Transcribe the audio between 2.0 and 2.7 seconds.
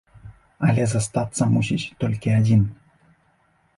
толькі адзін!